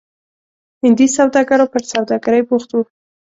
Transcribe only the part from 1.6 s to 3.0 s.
پر سوداګرۍ بوخت وو.